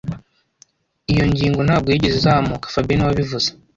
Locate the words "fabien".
2.73-2.97